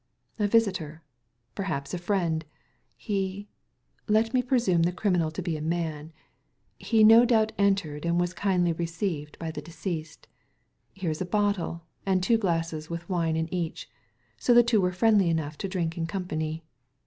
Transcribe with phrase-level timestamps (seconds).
[0.39, 2.43] A visitor I perhaps a friend!
[2.97, 3.49] He—
[4.17, 6.11] let me presume the criminal to be a man—
[6.79, 10.27] he no doubt entered, and was kindly received by the deceased.
[10.95, 13.91] Here is a bottle, and two glasses with wine in each;
[14.39, 16.63] so the two were friendly enough to drink in company.